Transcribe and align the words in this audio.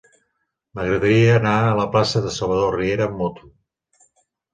M'agradaria 0.77 1.35
anar 1.39 1.53
a 1.65 1.75
la 1.79 1.85
plaça 1.95 2.21
de 2.23 2.31
Salvador 2.37 2.73
Riera 2.77 3.07
amb 3.09 3.21
moto. 3.21 3.51